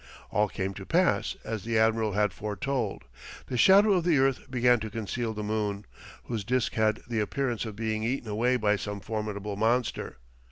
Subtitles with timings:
[0.31, 3.03] All came to pass as the admiral had foretold;
[3.45, 5.85] the shadow of the earth began to conceal the moon,
[6.23, 10.17] whose disc had the appearance of being eaten away by some formidable monster.